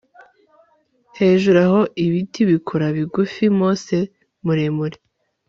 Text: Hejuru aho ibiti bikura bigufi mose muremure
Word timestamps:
Hejuru 1.19 1.57
aho 1.65 1.81
ibiti 2.05 2.41
bikura 2.49 2.85
bigufi 2.95 3.43
mose 3.59 3.95
muremure 4.45 4.97